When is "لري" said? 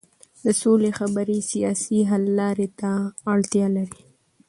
3.77-4.01